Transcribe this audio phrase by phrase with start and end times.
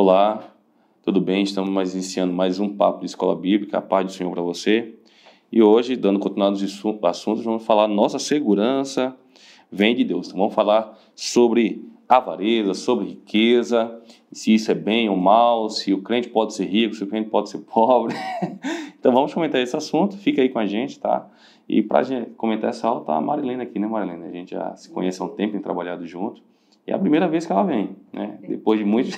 [0.00, 0.54] Olá,
[1.02, 1.42] tudo bem?
[1.42, 4.94] Estamos mais iniciando mais um papo de escola bíblica, a paz do Senhor para você.
[5.50, 9.16] E hoje, dando continuidade aos assuntos, vamos falar nossa segurança
[9.72, 10.28] vem de Deus.
[10.28, 14.00] Então, vamos falar sobre avareza, sobre riqueza,
[14.30, 17.28] se isso é bem ou mal, se o crente pode ser rico, se o crente
[17.28, 18.14] pode ser pobre.
[18.96, 21.28] então vamos comentar esse assunto, fica aí com a gente, tá?
[21.68, 24.26] E para comentar essa aula tá a Marilena aqui, né Marilena?
[24.26, 26.40] A gente já se conhece há um tempo, tem trabalhado junto.
[26.88, 28.38] É a primeira vez que ela vem, né?
[28.48, 29.14] Depois de muitos...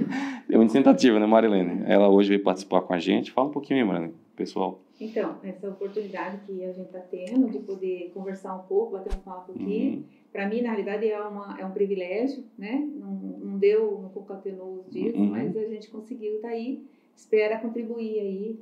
[0.48, 1.84] Deu muita tentativa, né Marilena?
[1.88, 3.32] Ela hoje veio participar com a gente.
[3.32, 4.80] Fala um pouquinho aí, Marilena, pessoal.
[5.00, 9.20] Então, essa oportunidade que a gente está tendo de poder conversar um pouco, bater um
[9.20, 10.04] papo aqui, uhum.
[10.32, 12.86] para mim, na realidade, é, uma, é um privilégio, né?
[12.94, 15.30] Não, não deu, não concatenou os dias, uhum.
[15.30, 16.84] mas a gente conseguiu estar tá aí,
[17.16, 18.60] espera contribuir aí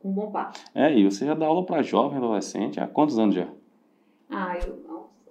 [0.00, 0.58] com um bom papo.
[0.74, 3.48] É, e você já dá aula para jovem, adolescente, há quantos anos já?
[4.30, 4.78] Ah, eu,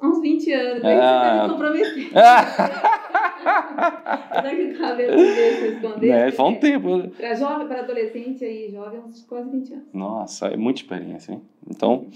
[0.02, 1.02] uns 20 anos, daí ah.
[1.02, 2.10] você tá me comprometendo.
[3.46, 6.10] Será que o cabelo deixa responder?
[6.10, 7.10] É, faz um tempo.
[7.10, 9.86] Para jovem, para adolescente aí, jovem, uns quase 20 anos.
[9.94, 11.42] Nossa, é muita experiência, hein?
[11.70, 12.08] Então,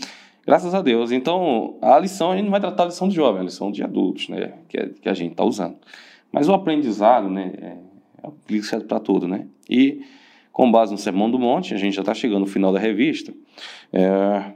[0.46, 1.12] graças a Deus.
[1.12, 3.72] Então, a lição, a gente não vai tratar a lição de jovem, é a lição
[3.72, 4.54] de adultos, né?
[4.68, 5.78] Que, é, que a gente está usando.
[6.32, 7.54] Mas o aprendizado, né?
[7.62, 9.48] É, é certo para tudo, né?
[9.70, 10.02] E,
[10.52, 13.34] com base no Sermão do Monte, a gente já está chegando no final da revista.
[13.94, 14.52] É,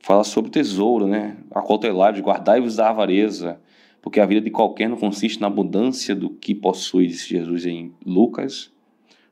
[0.00, 1.36] fala sobre tesouro, né?
[1.50, 3.60] Acautelai-vos, guardai-vos da avareza
[4.02, 7.92] porque a vida de qualquer não consiste na abundância do que possui, disse Jesus em
[8.04, 8.72] Lucas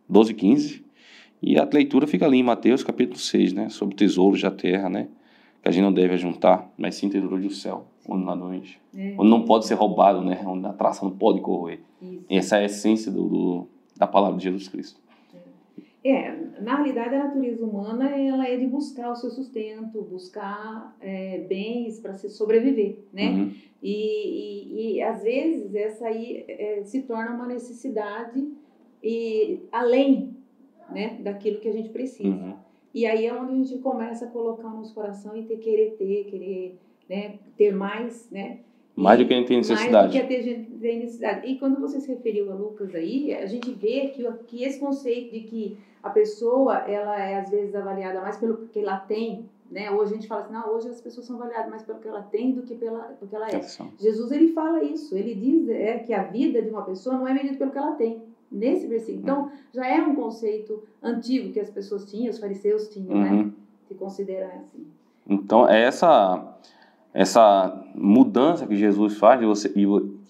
[0.09, 0.85] 12, 15.
[1.41, 3.69] E a leitura fica ali em Mateus capítulo 6, né?
[3.69, 5.09] Sobre tesouros da terra, né?
[5.63, 9.15] Que a gente não deve juntar, mas sim tesouro do céu, onde não noite, é.
[9.17, 10.41] onde não pode ser roubado, né?
[10.45, 11.81] Onde a traça não pode corroer.
[12.03, 12.25] Isso.
[12.29, 13.67] Essa é a essência do, do,
[13.97, 15.01] da palavra de Jesus Cristo.
[16.05, 21.39] É, na realidade a natureza humana ela é de buscar o seu sustento, buscar é,
[21.49, 23.31] bens para se sobreviver, né?
[23.31, 23.53] Uhum.
[23.83, 28.49] E, e, e, às vezes essa aí é, se torna uma necessidade
[29.03, 30.37] e além,
[30.91, 32.29] né, daquilo que a gente precisa.
[32.29, 32.55] Uhum.
[32.95, 35.97] E aí é onde a gente começa a colocar no nosso coração e ter querer
[35.97, 36.79] ter, querer,
[37.09, 38.61] né, ter mais, né?
[38.99, 39.93] Mais do que a gente tem necessidade.
[39.93, 41.47] Mais do que a gente tem necessidade.
[41.47, 45.33] E quando você se referiu a Lucas aí, a gente vê que, que esse conceito
[45.33, 49.89] de que a pessoa, ela é às vezes avaliada mais pelo que ela tem, né?
[49.91, 52.23] Hoje a gente fala assim, não, hoje as pessoas são avaliadas mais pelo que ela
[52.23, 53.61] tem do que pela porque ela é.
[53.99, 57.35] Jesus ele fala isso, ele diz é que a vida de uma pessoa não é
[57.35, 58.23] medida pelo que ela tem.
[58.51, 59.23] Nesse versículo.
[59.23, 59.51] Então, hum.
[59.75, 63.31] já é um conceito antigo que as pessoas tinham, os fariseus tinham, né?
[63.31, 63.43] uhum.
[63.45, 63.53] né?
[63.87, 64.87] Se considera assim.
[65.29, 66.59] Então, é essa
[67.13, 69.73] essa mudança que Jesus faz de, você,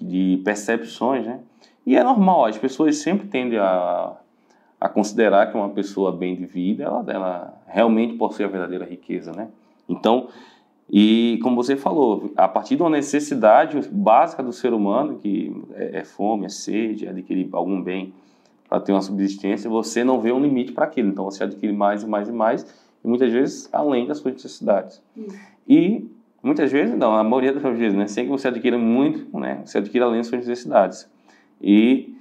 [0.01, 1.41] de percepções, né?
[1.85, 4.13] E é normal, as pessoas sempre tendem a,
[4.81, 9.33] a considerar que uma pessoa bem de vida, ela, ela realmente possui a verdadeira riqueza,
[9.33, 9.49] né?
[9.89, 10.29] Então,
[10.91, 15.99] e como você falou, a partir de uma necessidade básica do ser humano, que é,
[15.99, 18.13] é fome, é sede, é adquirir algum bem
[18.69, 21.09] para ter uma subsistência, você não vê um limite para aquilo.
[21.09, 22.67] Então, você adquire mais e mais e mais,
[23.03, 25.03] e muitas vezes além das suas necessidades.
[25.67, 26.07] E
[26.43, 28.07] Muitas vezes não, a maioria das vezes, né?
[28.07, 29.63] Sem que você adquira muito, né?
[29.65, 31.11] Você adquira além das suas necessidades.
[31.61, 32.15] E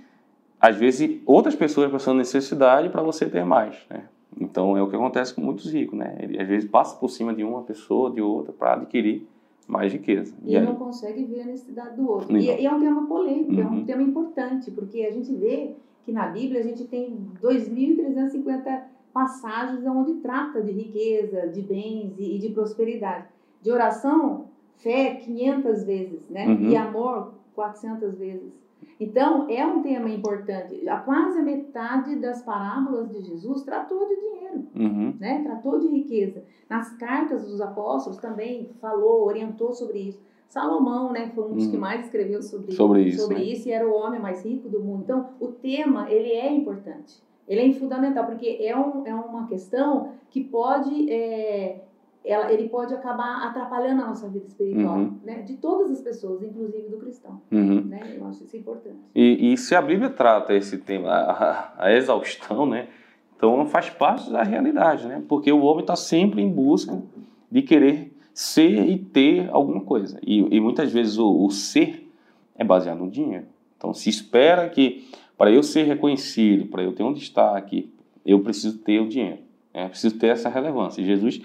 [0.59, 4.05] às vezes outras pessoas passam necessidade para você ter mais, né?
[4.39, 6.17] Então é o que acontece com muitos ricos, né?
[6.19, 9.28] Ele às vezes passa por cima de uma pessoa, de outra, para adquirir
[9.67, 10.34] mais riqueza.
[10.44, 12.35] E, e não consegue ver a necessidade do outro.
[12.35, 13.59] E, e, é um tema polêmico, uhum.
[13.59, 13.85] é um uhum.
[13.85, 18.81] tema importante, porque a gente vê que na Bíblia a gente tem 2.350
[19.13, 23.25] passagens onde trata de riqueza, de bens e, e de prosperidade.
[23.67, 24.45] De oração,
[24.78, 26.47] fé 500 vezes, né?
[26.47, 26.69] Uhum.
[26.69, 28.53] E amor 400 vezes.
[28.97, 30.88] Então, é um tema importante.
[30.88, 35.13] A quase a metade das parábolas de Jesus tratou de dinheiro, uhum.
[35.19, 35.44] né?
[35.44, 36.45] Tratou de riqueza.
[36.69, 40.22] Nas cartas dos apóstolos também falou, orientou sobre isso.
[40.47, 41.81] Salomão, né, foi um dos que uhum.
[41.81, 43.44] mais escreveu sobre, sobre isso, sobre né?
[43.44, 45.01] isso e era o homem mais rico do mundo.
[45.03, 47.22] Então, o tema, ele é importante.
[47.45, 51.81] Ele é fundamental, porque é, um, é uma questão que pode é,
[52.28, 55.18] ela, ele pode acabar atrapalhando a nossa vida espiritual, uhum.
[55.24, 55.41] né?
[55.44, 57.82] De todas as pessoas, inclusive do cristão, uhum.
[57.85, 58.16] né?
[58.18, 58.97] Eu acho isso importante.
[59.16, 62.90] E, e, se a Bíblia trata esse tema, a, a, exaustão, né?
[63.35, 65.24] Então faz parte da realidade, né?
[65.28, 67.02] Porque o homem está sempre em busca
[67.50, 70.20] de querer ser e ter alguma coisa.
[70.22, 72.12] E, e muitas vezes o, o ser
[72.56, 73.46] é baseado no dinheiro.
[73.78, 75.08] Então se espera que
[75.38, 77.94] para eu ser reconhecido, para eu ter um destaque,
[78.26, 79.40] eu preciso ter o dinheiro.
[79.73, 79.88] Né?
[79.88, 81.02] Preciso ter essa relevância.
[81.02, 81.41] E Jesus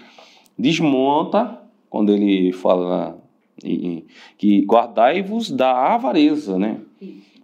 [0.57, 3.21] desmonta quando ele fala
[4.37, 6.81] que guardai-vos da avareza, né?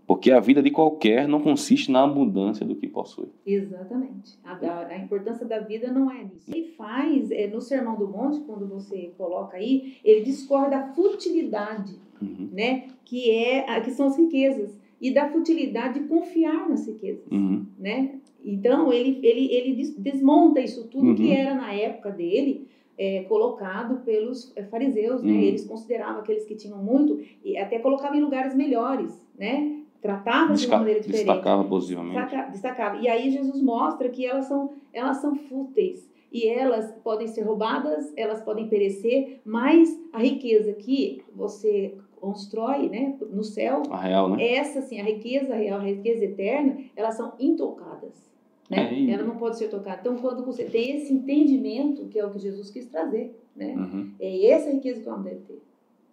[0.09, 3.27] Porque a vida de qualquer não consiste na abundância do que possui.
[3.45, 4.39] Exatamente.
[4.43, 6.49] A, a, importância da vida não é nisso.
[6.49, 11.93] Ele faz, é, no Sermão do Monte, quando você coloca aí, ele discorre da futilidade,
[12.19, 12.49] uhum.
[12.51, 12.87] né?
[13.05, 14.75] Que, é, que são as riquezas.
[14.99, 17.67] e da futilidade de confiar nas riquezas, uhum.
[17.77, 18.15] né?
[18.43, 21.15] Então ele ele ele desmonta isso tudo uhum.
[21.15, 22.67] que era na época dele
[22.99, 25.31] é, colocado pelos é, fariseus, né?
[25.31, 25.39] Uhum.
[25.39, 29.77] Eles consideravam aqueles que tinham muito e até colocavam em lugares melhores, né?
[30.01, 31.25] Tratava Desca de uma maneira diferente.
[31.25, 32.19] Destacava abusivamente.
[32.19, 32.97] Destaca, destacava.
[32.97, 38.13] E aí Jesus mostra que elas são elas são fúteis e elas podem ser roubadas,
[38.17, 44.55] elas podem perecer, mas a riqueza que você constrói, né, no céu, a real, né?
[44.55, 48.29] Essa sim, a riqueza real, a riqueza eterna, elas são intocadas,
[48.69, 48.93] né?
[48.93, 49.99] É, Ela não pode ser tocada.
[50.01, 53.73] Então, quando você tem esse entendimento, que é o que Jesus quis trazer, né?
[53.75, 54.11] Uhum.
[54.19, 55.61] É essa riqueza que o homem deve ter.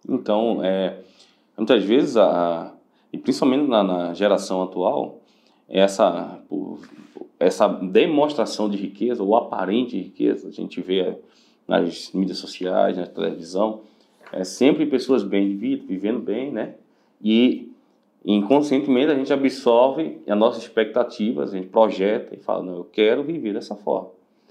[0.09, 0.99] Então, é,
[1.55, 2.73] muitas vezes a,
[3.11, 5.19] e principalmente na, na geração atual,
[5.69, 6.39] essa
[7.39, 11.17] essa demonstração de riqueza ou aparente riqueza, a gente vê
[11.67, 13.81] nas mídias sociais, na televisão,
[14.31, 16.75] é sempre pessoas bem de vida, vivendo bem, né?
[17.21, 17.66] E
[18.35, 23.23] inconscientemente a gente absorve as nossas expectativas, a gente projeta e fala, não, eu quero
[23.23, 24.09] viver dessa forma.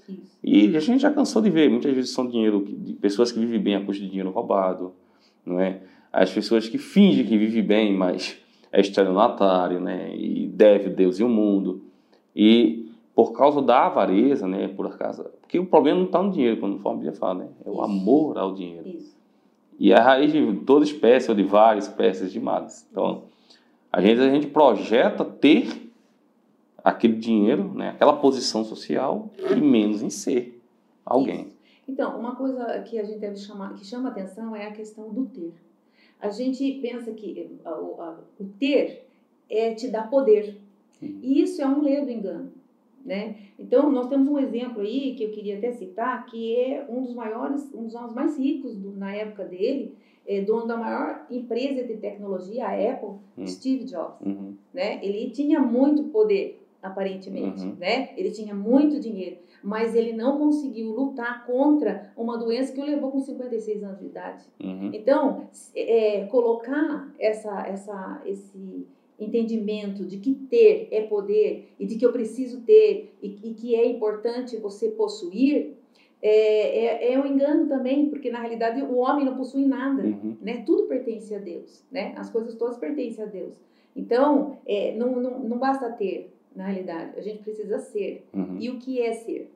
[0.09, 0.37] Isso.
[0.43, 3.59] E a gente já cansou de ver, muitas vezes são dinheiro de pessoas que vivem
[3.59, 4.93] bem a custa de dinheiro roubado,
[5.45, 5.81] não é?
[6.11, 8.37] As pessoas que fingem que vivem bem, mas
[8.71, 10.15] é estelionatário, né?
[10.15, 11.83] E deve Deus e o mundo.
[12.35, 14.67] E por causa da avareza, né?
[14.69, 17.47] Por causa, porque o problema não está no dinheiro, a Bíblia fala, né?
[17.65, 17.81] É o Isso.
[17.81, 18.87] amor ao dinheiro.
[18.87, 19.15] Isso.
[19.79, 22.87] E a raiz de toda espécie ou de várias espécies de males.
[22.91, 23.25] Então,
[23.91, 25.91] a gente, a gente projeta ter
[26.83, 30.61] aquele dinheiro, né, aquela posição social e menos em ser
[31.05, 31.47] alguém.
[31.47, 31.57] Isso.
[31.87, 35.25] Então, uma coisa que a gente deve chamar, que chama atenção é a questão do
[35.25, 35.53] ter.
[36.19, 39.07] A gente pensa que o, ter
[39.49, 40.57] é te dar poder.
[41.01, 42.51] E isso é um ledo engano.
[43.05, 43.37] Né?
[43.57, 47.13] Então, nós temos um exemplo aí que eu queria até citar, que é um dos
[47.13, 49.95] maiores, um dos homens mais ricos do, na época dele,
[50.27, 53.47] é dono da maior empresa de tecnologia, a Apple, uhum.
[53.47, 54.19] Steve Jobs.
[54.25, 54.55] Uhum.
[54.73, 54.99] Né?
[55.01, 57.75] Ele tinha muito poder, aparentemente, uhum.
[57.79, 58.09] né?
[58.17, 63.11] Ele tinha muito dinheiro, mas ele não conseguiu lutar contra uma doença que o levou
[63.11, 64.43] com 56 anos de idade.
[64.61, 64.91] Uhum.
[64.93, 68.85] Então, é, colocar essa, essa, esse
[69.17, 73.75] entendimento de que ter é poder e de que eu preciso ter e, e que
[73.75, 75.76] é importante você possuir,
[76.21, 80.35] é, é, é, um engano também, porque na realidade o homem não possui nada, uhum.
[80.41, 80.63] né?
[80.65, 82.13] Tudo pertence a Deus, né?
[82.17, 83.53] As coisas todas pertencem a Deus.
[83.95, 88.25] Então, é, não, não, não basta ter, na realidade, a gente precisa ser.
[88.33, 88.57] Uhum.
[88.59, 89.51] E o que é ser,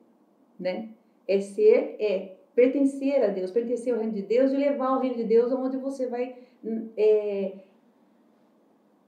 [0.58, 0.88] né?
[1.26, 5.16] É ser, é pertencer a Deus, pertencer ao reino de Deus e levar o reino
[5.16, 6.36] de Deus aonde você vai
[6.96, 7.52] é,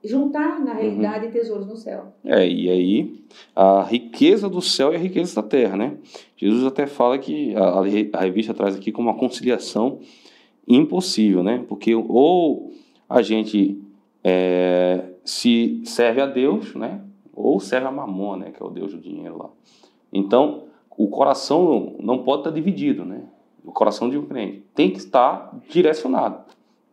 [0.04, 0.78] juntar na uhum.
[0.78, 1.32] realidade uhum.
[1.32, 2.12] tesouros no céu.
[2.24, 3.24] É, e aí
[3.56, 5.96] a riqueza do céu e a riqueza da terra, né?
[6.36, 7.80] Jesus até fala que a,
[8.12, 10.00] a revista traz aqui como uma conciliação
[10.68, 11.64] impossível, né?
[11.68, 12.72] Porque ou
[13.08, 13.80] a gente
[14.22, 17.00] é, se serve a Deus, né?
[17.32, 18.50] Ou serve a Mamon, né?
[18.50, 19.50] Que é o Deus do dinheiro lá.
[20.12, 20.64] Então,
[20.96, 23.22] o coração não pode estar dividido, né?
[23.64, 26.44] O coração de um crente tem que estar direcionado,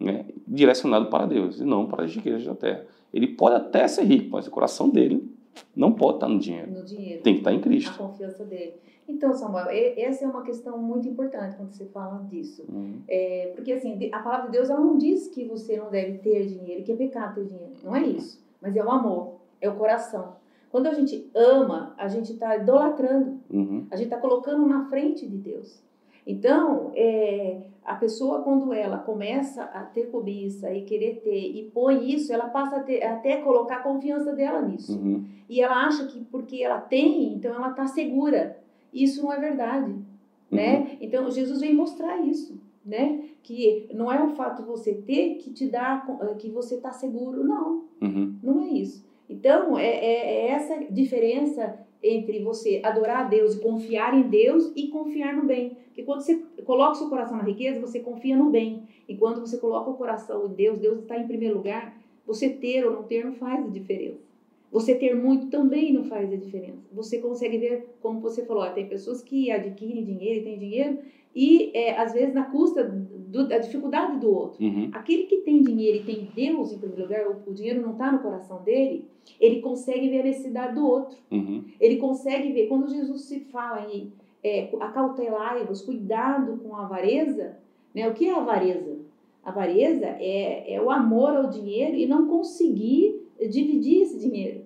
[0.02, 0.26] né?
[0.48, 2.86] Direcionado para Deus e não para as riquezas da terra.
[3.14, 5.30] Ele pode até ser rico, mas o coração dele
[5.76, 6.72] não pode estar no dinheiro.
[6.72, 7.22] No dinheiro.
[7.22, 7.92] Tem que estar em Cristo.
[7.92, 8.74] A confiança dele.
[9.08, 12.64] Então, Samuel, essa é uma questão muito importante quando você fala disso.
[12.70, 13.02] Uhum.
[13.08, 16.46] É, porque, assim, a palavra de Deus ela não diz que você não deve ter
[16.46, 17.74] dinheiro, que é pecado ter dinheiro.
[17.84, 18.42] Não é isso.
[18.62, 20.36] Mas é o amor, é o coração.
[20.70, 23.40] Quando a gente ama, a gente está idolatrando.
[23.50, 23.86] Uhum.
[23.92, 25.84] A gente está colocando na frente de Deus.
[26.32, 32.10] Então, é, a pessoa, quando ela começa a ter cobiça e querer ter e põe
[32.10, 34.98] isso, ela passa a ter, até colocar a confiança dela nisso.
[34.98, 35.26] Uhum.
[35.50, 38.58] E ela acha que porque ela tem, então ela está segura.
[38.94, 39.92] Isso não é verdade.
[39.92, 40.04] Uhum.
[40.50, 40.98] Né?
[41.02, 42.60] Então, Jesus vem mostrar isso.
[42.84, 43.26] Né?
[43.44, 46.08] Que não é o fato de você ter que te dá
[46.40, 47.44] que você está seguro.
[47.44, 47.84] Não.
[48.02, 48.36] Uhum.
[48.42, 49.06] Não é isso.
[49.32, 54.74] Então, é, é, é essa diferença entre você adorar a Deus e confiar em Deus
[54.76, 55.78] e confiar no bem.
[55.86, 58.84] Porque quando você coloca o seu coração na riqueza, você confia no bem.
[59.08, 61.96] E quando você coloca o coração em Deus, Deus está em primeiro lugar,
[62.26, 64.31] você ter ou não ter não faz a diferença.
[64.72, 66.80] Você ter muito também não faz a diferença.
[66.94, 71.00] Você consegue ver, como você falou, tem pessoas que adquirem dinheiro e têm dinheiro,
[71.36, 74.64] e é, às vezes na custa do, da dificuldade do outro.
[74.64, 74.90] Uhum.
[74.94, 78.12] Aquele que tem dinheiro e tem Deus em primeiro lugar, o, o dinheiro não está
[78.12, 79.06] no coração dele,
[79.40, 81.18] ele consegue ver a necessidade do outro.
[81.30, 81.64] Uhum.
[81.80, 84.12] Ele consegue ver, quando Jesus se fala em
[84.44, 87.58] é, acautelai-vos, cuidado com a avareza,
[87.94, 88.08] né?
[88.10, 88.98] o que é a avareza?
[89.44, 94.61] A avareza é, é o amor ao dinheiro e não conseguir dividir esse dinheiro.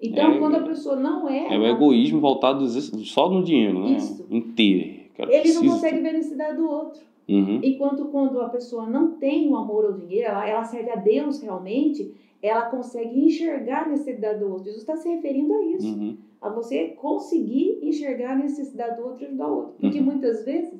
[0.00, 1.54] Então, é, quando a pessoa não é.
[1.54, 3.96] É o egoísmo voltado só no dinheiro, né?
[3.96, 4.26] Isso.
[4.30, 5.06] Inteiro.
[5.18, 7.00] Ele não consegue ver a necessidade do outro.
[7.28, 7.60] Uhum.
[7.62, 11.40] Enquanto quando a pessoa não tem o amor ao dinheiro, ela, ela serve a Deus
[11.40, 14.64] realmente, ela consegue enxergar a necessidade do outro.
[14.64, 15.88] Jesus está se referindo a isso.
[15.88, 16.16] Uhum.
[16.40, 19.74] A você conseguir enxergar a necessidade do outro e ajudar o outro.
[19.80, 20.04] Porque uhum.
[20.04, 20.78] muitas vezes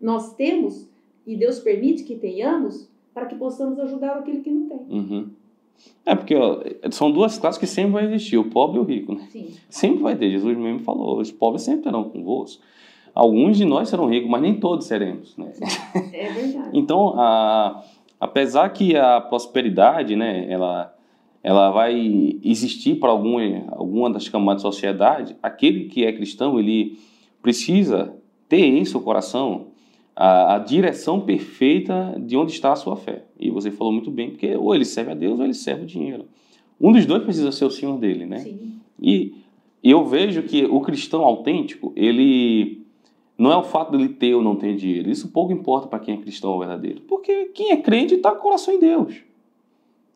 [0.00, 0.88] nós temos,
[1.26, 4.86] e Deus permite que tenhamos, para que possamos ajudar aquele que não tem.
[4.90, 5.30] Uhum.
[6.04, 9.14] É porque ó, são duas classes que sempre vai existir, o pobre e o rico.
[9.14, 9.26] Né?
[9.30, 9.54] Sim.
[9.68, 10.30] Sempre vai ter.
[10.30, 12.62] Jesus mesmo falou: os pobres sempre terão convosco.
[13.12, 15.36] Alguns de nós serão ricos, mas nem todos seremos.
[15.36, 15.52] Né?
[16.12, 16.70] É verdade.
[16.78, 17.82] então, a,
[18.20, 20.94] apesar que a prosperidade, né, ela,
[21.42, 23.40] ela vai existir para alguma,
[23.70, 26.98] alguma das camadas da sociedade, aquele que é cristão, ele
[27.40, 28.14] precisa
[28.48, 29.65] ter em seu coração
[30.16, 33.24] a, a, direção perfeita de onde está a sua fé.
[33.38, 35.86] E você falou muito bem, porque ou ele serve a Deus ou ele serve o
[35.86, 36.24] dinheiro.
[36.80, 38.38] Um dos dois precisa ser o senhor dele, né?
[38.38, 38.80] Sim.
[39.00, 39.34] E
[39.82, 42.82] eu vejo que o cristão autêntico, ele
[43.38, 45.10] não é o fato dele ter ou não ter dinheiro.
[45.10, 47.02] Isso pouco importa para quem é cristão verdadeiro.
[47.02, 49.14] Porque quem é crente está com o coração em Deus.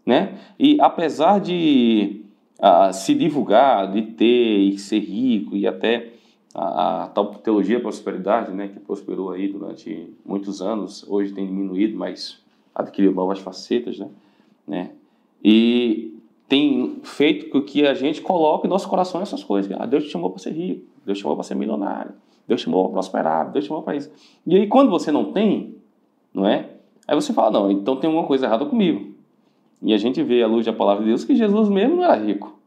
[0.04, 0.38] Né?
[0.59, 2.23] E apesar de
[2.59, 6.09] uh, se divulgar, de ter e ser rico e até
[6.54, 11.47] a, a, tal teologia da prosperidade, né, que prosperou aí durante muitos anos, hoje tem
[11.47, 12.42] diminuído, mas
[12.75, 14.09] adquiriu novas facetas, né,
[14.66, 14.90] né,
[15.42, 16.14] e
[16.49, 19.71] tem feito com que a gente coloque em nosso coração essas coisas.
[19.78, 22.12] Ah, Deus te chamou para ser rico, Deus te chamou para ser milionário,
[22.47, 24.11] Deus chamou para prosperar, Deus chamou para isso.
[24.45, 25.76] E aí, quando você não tem,
[26.35, 26.71] não é?
[27.07, 29.14] Aí você fala, não, então tem alguma coisa errada comigo.
[29.80, 32.16] E a gente vê à luz da palavra de Deus que Jesus mesmo não era
[32.16, 32.60] rico.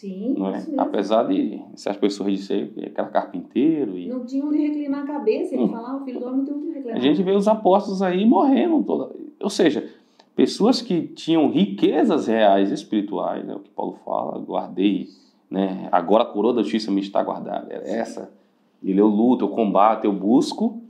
[0.00, 0.64] Sim, não é?
[0.78, 3.98] Apesar de se as pessoas disserem que era carpinteiro.
[3.98, 4.08] E...
[4.08, 5.68] Não tinha onde reclinar a cabeça, ele hum.
[5.68, 6.96] falava, o filho do homem não tem onde reclinar.
[6.96, 8.82] A gente vê os apóstolos aí morrendo.
[8.82, 9.14] Toda...
[9.38, 9.90] Ou seja,
[10.34, 15.08] pessoas que tinham riquezas reais espirituais, é o que Paulo fala, guardei,
[15.50, 15.88] né?
[15.92, 17.70] agora a coroa da justiça me está guardada.
[17.70, 18.40] Era essa
[18.82, 20.80] ele eu luto, eu combato, eu busco,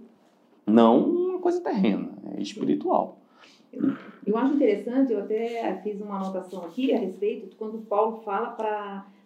[0.67, 3.20] não uma coisa terrena, é espiritual.
[3.73, 3.93] Eu,
[4.27, 8.50] eu acho interessante, eu até fiz uma anotação aqui a respeito, quando Paulo fala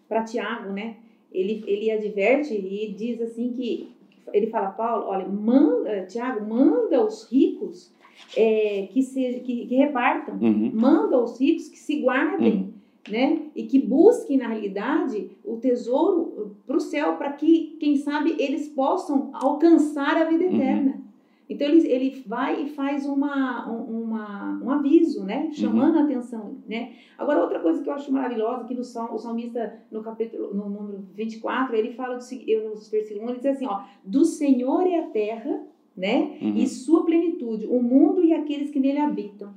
[0.08, 0.96] para Tiago, né?
[1.32, 3.92] Ele, ele adverte e diz assim que,
[4.32, 7.92] ele fala, Paulo, olha, manda, Tiago, manda os ricos
[8.36, 10.70] é, que, se, que, que repartam, uhum.
[10.72, 12.52] manda os ricos que se guardem.
[12.52, 12.74] Uhum
[13.10, 13.42] né?
[13.54, 18.68] E que busquem, na realidade, o tesouro para o céu, para que, quem sabe, eles
[18.68, 20.56] possam alcançar a vida uhum.
[20.56, 20.92] eterna.
[20.92, 21.03] Uhum.
[21.48, 25.50] Então, ele, ele vai e faz uma, uma, um aviso, né?
[25.52, 26.00] Chamando uhum.
[26.00, 26.94] a atenção, né?
[27.18, 30.70] Agora, outra coisa que eu acho maravilhosa, que no Salmo, o salmista, no capítulo, no
[30.70, 34.86] número 24, ele fala, do, eu, no versículo 1, ele diz assim, ó, do Senhor
[34.86, 36.38] é a terra, né?
[36.40, 36.56] Uhum.
[36.56, 39.52] E sua plenitude, o mundo e aqueles que nele habitam.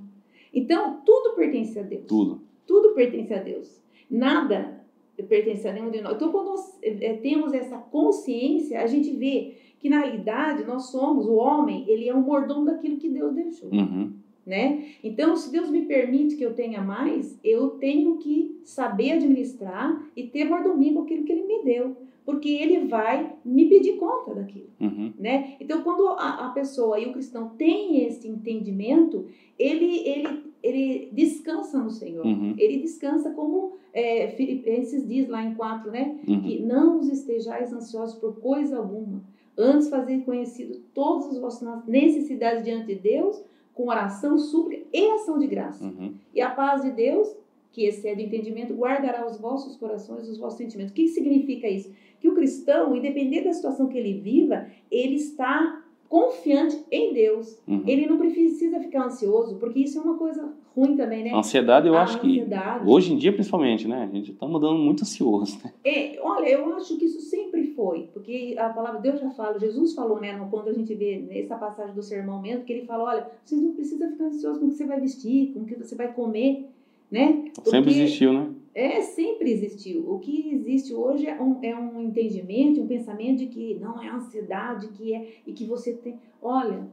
[0.53, 2.05] Então, tudo pertence a Deus.
[2.05, 2.41] Tudo.
[2.65, 3.81] Tudo pertence a Deus.
[4.09, 4.77] Nada
[5.23, 6.15] pertence a nenhum de nós.
[6.15, 11.27] Então, quando nós é, temos essa consciência, a gente vê que na realidade nós somos,
[11.27, 13.69] o homem, ele é um mordomo daquilo que Deus deixou.
[13.71, 14.13] Uhum.
[14.45, 14.85] Né?
[15.03, 20.23] Então, se Deus me permite que eu tenha mais, eu tenho que saber administrar e
[20.23, 24.69] ter mordomia com aquilo que Ele me deu, porque Ele vai me pedir conta daquilo,
[24.79, 25.11] uhum.
[25.19, 25.55] né?
[25.59, 29.25] Então, quando a, a, pessoa e o cristão tem esse entendimento,
[29.59, 32.25] ele ele ele descansa no Senhor.
[32.25, 32.55] Uhum.
[32.57, 36.19] Ele descansa como é, Filipenses diz lá em 4, né?
[36.27, 36.41] Uhum.
[36.41, 39.21] Que não os estejais ansiosos por coisa alguma.
[39.57, 45.37] Antes fazer conhecido todas as vossas necessidades diante de Deus, com oração, súplica e ação
[45.37, 45.83] de graça.
[45.83, 46.13] Uhum.
[46.33, 47.27] E a paz de Deus,
[47.71, 50.91] que excede o entendimento, guardará os vossos corações e os vossos sentimentos.
[50.91, 51.91] O que significa isso?
[52.19, 57.61] Que o cristão, independente da situação que ele viva, ele está confiante em Deus.
[57.67, 57.83] Uhum.
[57.85, 61.33] Ele não precisa ficar ansioso, porque isso é uma coisa ruim também, né?
[61.33, 62.83] Ansiedade, eu a acho ansiedade.
[62.83, 64.07] que hoje em dia principalmente, né?
[64.09, 65.59] A gente está mudando muito ansioso.
[65.63, 65.73] Né?
[65.83, 67.46] É, olha, eu acho que isso sempre
[67.77, 71.19] foi, porque a palavra de Deus já fala, Jesus falou, né, quando a gente vê
[71.19, 74.65] nessa passagem do sermão mesmo, que ele fala, olha, você não precisa ficar ansioso com
[74.65, 76.65] o que você vai vestir, com o que você vai comer,
[77.11, 77.51] né?
[77.53, 78.51] Porque sempre existiu, né?
[78.73, 80.11] É, sempre existiu.
[80.11, 84.09] O que existe hoje é um, é um entendimento, um pensamento de que não é
[84.09, 86.19] ansiedade, que é e que você tem.
[86.41, 86.87] Olha,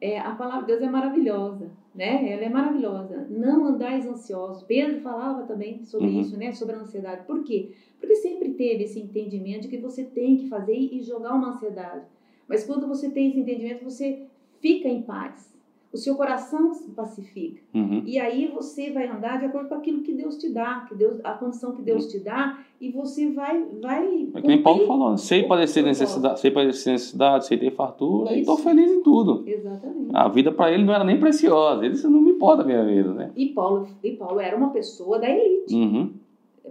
[0.00, 2.30] é, a palavra de Deus é maravilhosa, né?
[2.30, 3.26] Ela é maravilhosa.
[3.30, 4.62] Não andais ansiosos.
[4.62, 6.20] Pedro falava também sobre uhum.
[6.20, 6.52] isso, né?
[6.52, 7.26] Sobre a ansiedade.
[7.26, 7.72] Por quê?
[7.98, 12.04] Porque sempre teve esse entendimento de que você tem que fazer e jogar uma ansiedade.
[12.46, 14.26] Mas quando você tem esse entendimento, você
[14.60, 15.55] fica em paz
[15.96, 17.62] o seu coração se pacifica.
[17.74, 18.02] Uhum.
[18.04, 21.18] E aí você vai andar de acordo com aquilo que Deus te dá, que Deus,
[21.24, 23.64] a condição que Deus te dá, e você vai.
[23.80, 28.26] vai é que nem Paulo falou, sei padecer necessidade, sei padecer necessidade, sei ter fartura,
[28.26, 28.36] Isso.
[28.36, 29.42] e estou feliz em tudo.
[29.46, 30.10] Exatamente.
[30.12, 32.84] A vida para ele não era nem preciosa, ele disse, não me importa a minha
[32.84, 33.32] vida, né?
[33.34, 35.74] E Paulo, e Paulo era uma pessoa da elite.
[35.74, 36.12] Uhum.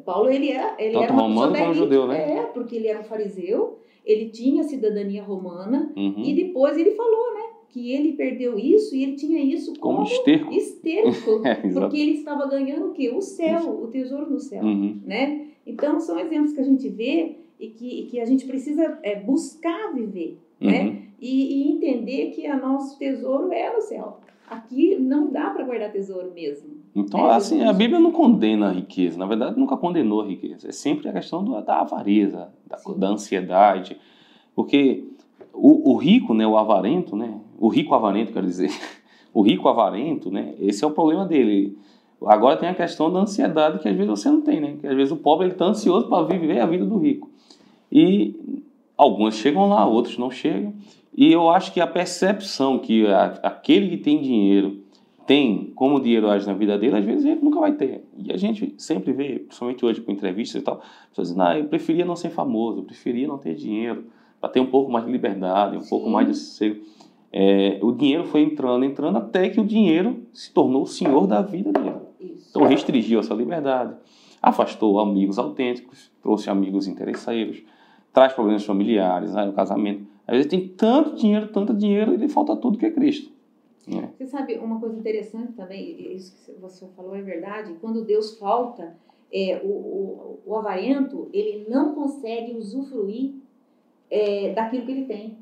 [0.05, 1.84] Paulo, ele era, ele Tanto era uma romano pessoa como elite.
[1.84, 2.38] judeu, né?
[2.38, 6.22] É, porque ele era um fariseu, ele tinha cidadania romana, uhum.
[6.24, 7.54] e depois ele falou, né?
[7.69, 12.12] Que ele perdeu isso e ele tinha isso como, como esterco, esterco é, porque ele
[12.12, 13.10] estava ganhando o quê?
[13.10, 15.00] O céu, o tesouro no céu, uhum.
[15.05, 15.48] né?
[15.65, 19.19] Então são exemplos que a gente vê e que, e que a gente precisa é,
[19.19, 20.79] buscar viver, né?
[20.79, 20.86] uhum.
[20.86, 21.01] né?
[21.19, 24.19] E, e, entender que o nosso tesouro é no céu.
[24.50, 26.69] Aqui não dá para guardar tesouro mesmo.
[26.95, 29.17] Então, é, assim, a Bíblia não condena a riqueza.
[29.17, 30.69] Na verdade, nunca condenou a riqueza.
[30.69, 33.98] É sempre a questão do, da avareza, da, da ansiedade.
[34.55, 35.03] Porque
[35.51, 38.71] o, o, rico, né, o avarento, né, o rico avarento, quer dizer,
[39.33, 41.77] o rico avarento, né, esse é o problema dele.
[42.25, 44.77] Agora tem a questão da ansiedade que às vezes você não tem, né?
[44.79, 47.29] Que às vezes o pobre ele está ansioso para viver a vida do rico.
[47.91, 48.63] E
[48.97, 50.74] alguns chegam lá, outros não chegam.
[51.15, 54.79] E eu acho que a percepção que a, aquele que tem dinheiro
[55.25, 58.05] tem como o dinheiro age na vida dele, às vezes ele nunca vai ter.
[58.17, 61.65] E a gente sempre vê, principalmente hoje com entrevistas e tal, pessoas dizendo, ah, eu
[61.65, 64.05] preferia não ser famoso, eu preferia não ter dinheiro,
[64.39, 65.89] para ter um pouco mais de liberdade, um Sim.
[65.89, 66.81] pouco mais de sossego.
[67.37, 71.41] É, o dinheiro foi entrando, entrando, até que o dinheiro se tornou o senhor da
[71.41, 71.97] vida dele.
[72.17, 72.47] Isso.
[72.49, 73.93] Então restringiu essa liberdade,
[74.41, 77.61] afastou amigos autênticos, trouxe amigos interesseiros,
[78.13, 80.07] traz problemas familiares, né, no casamento.
[80.25, 83.29] Às vezes tem tanto dinheiro, tanto dinheiro, e lhe falta tudo que é Cristo.
[83.85, 84.11] Né?
[84.17, 88.95] Você sabe uma coisa interessante também, isso que você falou é verdade, quando Deus falta,
[89.29, 93.33] é, o, o, o avarento, ele não consegue usufruir
[94.09, 95.37] é, daquilo que ele tem.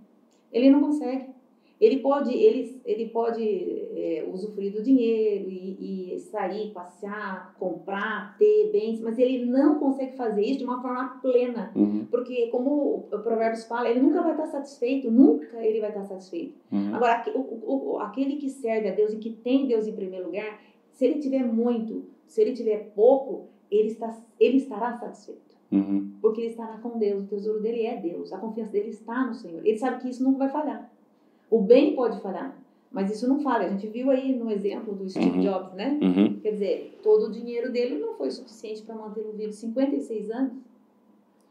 [0.52, 1.33] Ele não consegue.
[1.82, 8.72] Ele pode, ele, ele pode é, usufruir do dinheiro e, e, sair, passear, comprar, ter
[8.72, 11.72] bens, mas ele não consegue fazer isso de uma forma plena.
[11.76, 12.06] Uhum.
[12.10, 16.56] Porque, como o Provérbios fala, ele nunca vai estar satisfeito, nunca ele vai estar satisfeito.
[16.72, 16.96] Uhum.
[16.96, 20.62] Agora, o, o, aquele que serve a Deus e que tem Deus em primeiro lugar,
[20.92, 25.54] se ele tiver muito, se ele tiver pouco, ele, está, ele estará satisfeito.
[25.72, 26.14] Uhum.
[26.22, 29.34] Porque ele estará com Deus, o tesouro dele é Deus, a confiança dele está no
[29.34, 29.66] Senhor.
[29.66, 30.93] Ele sabe que isso nunca vai falhar.
[31.54, 32.58] O bem pode falhar,
[32.92, 33.68] mas isso não falha.
[33.68, 35.42] A gente viu aí no exemplo do Steve uhum.
[35.42, 36.00] Jobs, né?
[36.02, 36.40] Uhum.
[36.42, 40.54] Quer dizer, todo o dinheiro dele não foi suficiente para mantê-lo vivo 56 anos.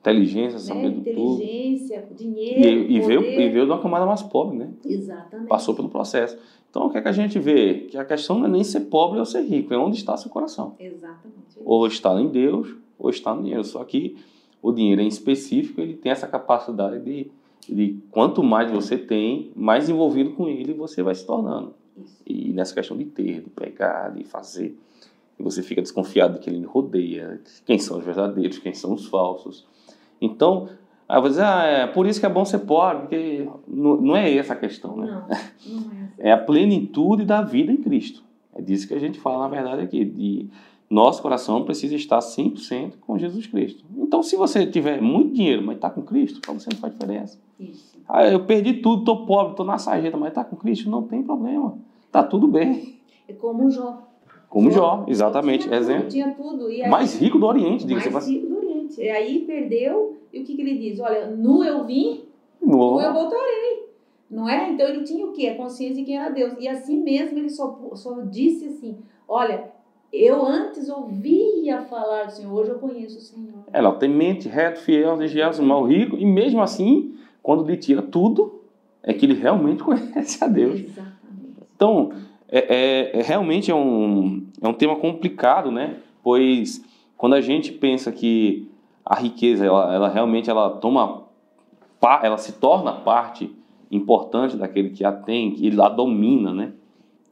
[0.00, 0.58] Inteligência, né?
[0.58, 2.16] saber do Inteligência, tudo.
[2.16, 4.70] dinheiro, e, e veio, e veio de uma camada mais pobre, né?
[4.84, 5.46] Exatamente.
[5.46, 6.36] Passou pelo processo.
[6.68, 7.86] Então, o que, é que a gente vê?
[7.88, 10.32] Que a questão não é nem ser pobre ou ser rico, é onde está seu
[10.32, 10.74] coração.
[10.80, 11.60] Exatamente.
[11.64, 13.62] Ou está em Deus, ou está no dinheiro.
[13.62, 14.16] Só que
[14.60, 17.30] o dinheiro em específico, ele tem essa capacidade de
[17.68, 21.74] de quanto mais você tem, mais envolvido com ele você vai se tornando.
[22.26, 24.76] E nessa questão de ter, de pegar, de fazer,
[25.38, 28.94] e você fica desconfiado de que ele lhe rodeia, quem são os verdadeiros, quem são
[28.94, 29.66] os falsos.
[30.20, 30.68] Então,
[31.08, 34.16] aí você dizer, ah, é por isso que é bom ser pobre, porque não, não
[34.16, 35.06] é essa a questão, né?
[35.06, 36.28] Não, não é.
[36.30, 38.22] é a plenitude da vida em Cristo.
[38.54, 40.48] É disso que a gente fala, na verdade, aqui, de
[40.92, 43.84] nosso coração precisa estar 100% com Jesus Cristo.
[43.96, 47.38] Então, se você tiver muito dinheiro, mas está com Cristo, para você não faz diferença.
[47.58, 47.98] Isso.
[48.06, 51.22] Ah, eu perdi tudo, estou pobre, estou na sarjeta, mas está com Cristo, não tem
[51.22, 51.78] problema.
[52.06, 52.98] Está tudo bem.
[53.26, 54.02] É como Jó.
[54.50, 55.64] Como Jó, Jó exatamente.
[55.64, 56.02] Tinha Exemplo.
[56.02, 56.70] Tudo, tinha tudo.
[56.70, 58.10] E aí, mais rico do Oriente, diga-se.
[58.10, 59.00] Mais rico do Oriente.
[59.00, 61.00] E aí perdeu, e o que, que ele diz?
[61.00, 62.24] Olha, nu eu vim,
[62.60, 63.88] nu eu voltarei.
[64.30, 64.70] Não é?
[64.70, 65.48] Então ele tinha o quê?
[65.48, 66.54] A consciência de quem era Deus.
[66.58, 69.72] E assim mesmo ele só, só disse assim: olha,
[70.12, 73.64] eu antes ouvia falar do Senhor, hoje eu conheço o Senhor.
[73.72, 78.60] Ela tem mente reto, fiel, religioso, mal, rico, e mesmo assim, quando lhe tira tudo,
[79.02, 80.80] é que ele realmente conhece a Deus.
[80.80, 81.62] Exatamente.
[81.74, 82.12] Então,
[82.48, 85.96] é, é, é, realmente é um, é um tema complicado, né?
[86.22, 86.84] Pois
[87.16, 88.68] quando a gente pensa que
[89.04, 91.22] a riqueza, ela, ela realmente ela toma,
[92.22, 93.50] ela se torna parte
[93.90, 96.72] importante daquele que a tem, que ele a domina, né?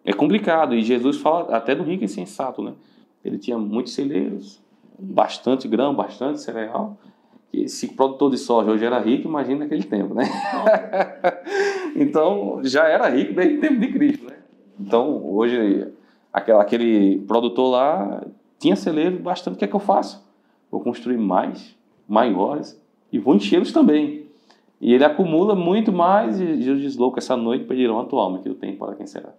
[0.05, 0.75] É complicado.
[0.75, 2.73] E Jesus fala até do rico insensato, né?
[3.25, 4.61] Ele tinha muitos celeiros,
[4.99, 6.99] bastante grão, bastante cereal.
[7.53, 10.25] E se produtor de soja hoje era rico, imagina naquele tempo, né?
[11.97, 14.37] então, já era rico desde o tempo de Cristo, né?
[14.79, 15.89] Então, hoje,
[16.33, 18.25] aquele, aquele produtor lá
[18.59, 19.55] tinha celeiro bastante.
[19.55, 20.25] O que é que eu faço?
[20.71, 21.77] Vou construir mais,
[22.09, 22.81] maiores,
[23.13, 24.27] e vou enchê-los também.
[24.81, 28.39] E ele acumula muito mais, e Jesus diz, louco, essa noite pedirão a tua alma,
[28.39, 29.35] que eu tenho para quem será.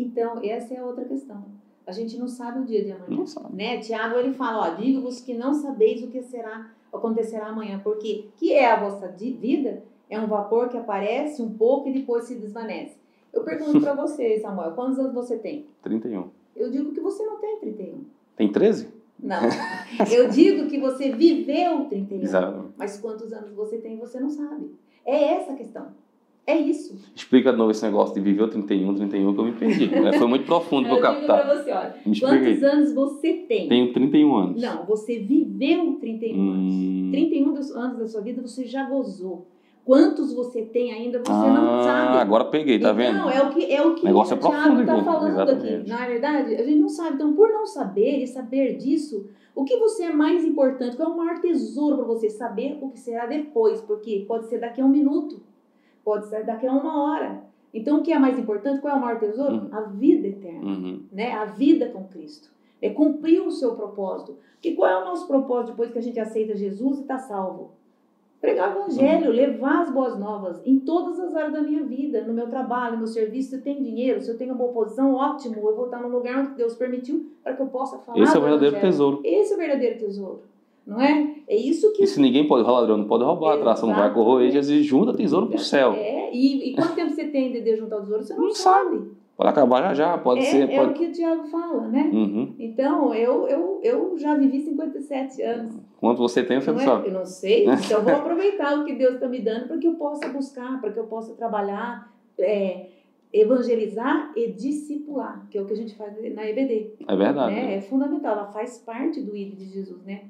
[0.00, 1.44] Então, essa é a outra questão.
[1.86, 3.16] A gente não sabe o dia de amanhã.
[3.16, 3.54] Não sabe.
[3.54, 3.78] Né?
[3.78, 8.52] Tiago, ele fala, ó, digo-vos que não sabeis o que será, acontecerá amanhã, porque que
[8.52, 9.82] é a vossa vida?
[10.08, 12.96] É um vapor que aparece um pouco e depois se desvanece.
[13.32, 15.66] Eu pergunto para você, Samuel, quantos anos você tem?
[15.82, 16.28] 31.
[16.56, 18.04] Eu digo que você não tem 31.
[18.36, 18.88] Tem 13?
[19.22, 19.40] Não.
[20.10, 22.22] Eu digo que você viveu 31.
[22.22, 22.72] Exato.
[22.76, 24.74] Mas quantos anos você tem, você não sabe.
[25.04, 25.88] É essa a questão.
[26.50, 26.98] É isso.
[27.14, 29.86] Explica de novo esse negócio de viver o 31, 31 que eu me perdi.
[29.86, 30.12] Né?
[30.14, 31.44] Foi muito profundo para eu captar.
[31.44, 33.68] Pra você, olha, quantos anos você tem?
[33.68, 34.62] Tenho 31 anos.
[34.62, 36.50] Não, você viveu 31 hum...
[36.50, 37.10] anos.
[37.12, 39.46] 31 dos anos da sua vida você já gozou.
[39.84, 42.18] Quantos você tem ainda, você ah, não sabe.
[42.18, 43.18] Agora peguei, tá então, vendo?
[43.18, 45.74] Não, é o que, é o que o negócio o é Thiago está falando Exatamente.
[45.74, 45.88] aqui.
[45.88, 47.14] Na verdade, a gente não sabe.
[47.14, 50.96] Então, por não saber e saber disso, o que você é mais importante?
[50.96, 53.80] Qual é o maior tesouro para você saber o que será depois?
[53.80, 55.42] Porque pode ser daqui a um minuto,
[56.10, 57.40] pode ser daqui a uma hora.
[57.72, 58.80] Então, o que é mais importante?
[58.80, 59.54] Qual é o maior tesouro?
[59.54, 59.68] Uhum.
[59.70, 61.04] A vida eterna, uhum.
[61.12, 61.30] né?
[61.34, 62.50] A vida com Cristo.
[62.82, 64.36] É cumprir o seu propósito.
[64.60, 67.70] Que qual é o nosso propósito depois que a gente aceita Jesus e está salvo?
[68.40, 72.32] Pregar o evangelho, levar as boas novas em todas as áreas da minha vida, no
[72.32, 73.50] meu trabalho, no meu serviço.
[73.50, 76.08] Se eu tenho dinheiro, se eu tenho uma boa posição, ótimo, eu vou estar no
[76.08, 78.18] lugar onde Deus permitiu para que eu possa falar.
[78.18, 78.92] Esse é o verdadeiro evangelho.
[78.92, 79.20] tesouro.
[79.22, 80.42] Esse é o verdadeiro tesouro.
[80.90, 81.36] Não é?
[81.46, 82.02] É isso que.
[82.02, 84.84] E se ninguém pode, o ladrão não pode roubar, a traça não vai corroer, Jesus
[84.84, 85.92] junta tesouro para o céu.
[85.92, 88.24] É, e, e quanto tempo você tem de juntar o tesouro?
[88.24, 88.96] Você não, não sabe.
[88.96, 89.10] sabe.
[89.36, 90.68] Pode acabar já já, pode é, ser.
[90.68, 90.90] É pode...
[90.90, 92.10] o que o Tiago fala, né?
[92.12, 92.56] Uhum.
[92.58, 95.76] Então, eu, eu, eu já vivi 57 anos.
[96.00, 97.06] Quanto você tem, você não, não sabe.
[97.06, 97.08] É?
[97.08, 99.94] Eu não sei, então vou aproveitar o que Deus está me dando para que eu
[99.94, 102.88] possa buscar, para que eu possa trabalhar, é,
[103.32, 106.94] evangelizar e discipular, que é o que a gente faz na EBD.
[107.06, 107.54] É verdade.
[107.54, 107.76] Né?
[107.76, 110.24] É fundamental, ela faz parte do ID de Jesus, né?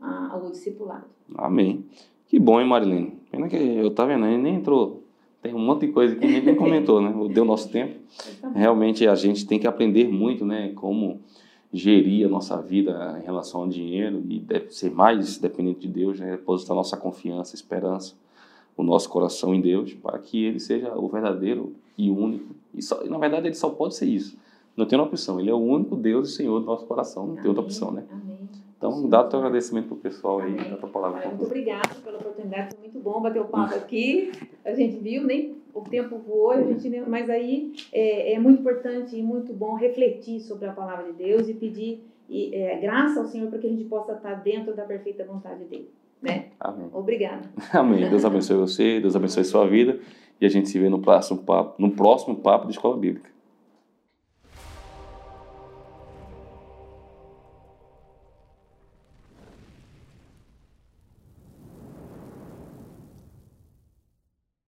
[0.00, 1.04] A, o discipulado.
[1.34, 1.84] Amém.
[2.26, 3.18] Que bom, hein, Marilene?
[3.30, 5.02] Pena que eu tá vendo, nem entrou
[5.40, 7.14] tem um monte de coisa que ninguém comentou, né?
[7.32, 7.94] Deu nosso tempo.
[8.54, 10.72] Realmente a gente tem que aprender muito, né?
[10.74, 11.20] Como
[11.72, 16.18] gerir a nossa vida em relação ao dinheiro e deve ser mais dependente de Deus,
[16.18, 16.32] né?
[16.32, 18.14] Depositar nossa confiança, esperança,
[18.76, 22.54] o nosso coração em Deus, para que Ele seja o verdadeiro e único.
[22.74, 24.36] E, só, e na verdade Ele só pode ser isso.
[24.76, 25.40] Não tem outra opção.
[25.40, 27.26] Ele é o único Deus e Senhor do nosso coração.
[27.26, 28.04] Não tem outra opção, né?
[28.10, 28.27] Amém.
[28.78, 31.26] Então, dá o teu agradecimento para o pessoal aí, dá tua palavra.
[31.26, 34.30] Muito obrigada pela oportunidade, foi muito bom bater o papo aqui.
[34.64, 39.16] A gente viu, nem o tempo voou, a gente, mas aí é, é muito importante
[39.16, 43.26] e muito bom refletir sobre a palavra de Deus e pedir e, é, graça ao
[43.26, 45.90] Senhor para que a gente possa estar dentro da perfeita vontade dele.
[46.22, 46.46] Né?
[46.60, 46.88] Amém.
[46.92, 47.50] Obrigada.
[47.72, 48.08] Amém.
[48.08, 49.98] Deus abençoe você, Deus abençoe sua vida
[50.40, 53.30] e a gente se vê no próximo papo, no próximo papo de Escola Bíblica.